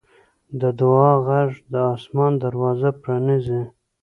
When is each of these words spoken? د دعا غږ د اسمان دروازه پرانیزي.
د 0.59 0.61
دعا 0.79 1.11
غږ 1.27 1.51
د 1.71 1.73
اسمان 1.93 2.33
دروازه 2.43 2.89
پرانیزي. 3.01 3.61